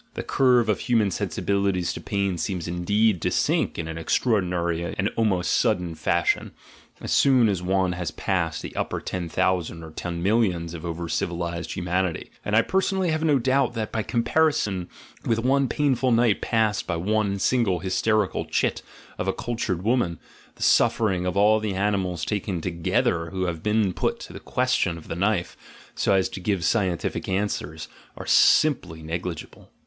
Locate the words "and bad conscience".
3.35-3.65